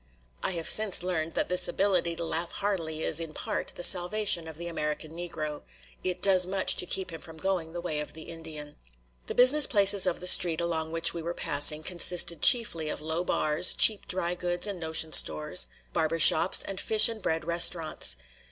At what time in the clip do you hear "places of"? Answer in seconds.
9.67-10.19